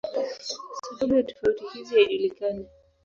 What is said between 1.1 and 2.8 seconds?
ya tofauti hizi haijulikani.